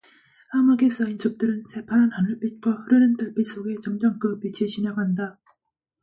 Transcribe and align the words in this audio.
암흑에 0.55 0.89
싸인 0.89 1.19
숲들은 1.19 1.61
새파란 1.65 2.09
하늘빛과 2.11 2.71
흐르는 2.71 3.17
달빛 3.17 3.45
속에 3.49 3.75
점점 3.83 4.17
그 4.17 4.39
빛이 4.39 4.67
진해간다. 4.67 5.39